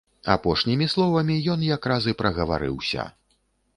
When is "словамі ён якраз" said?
0.93-2.09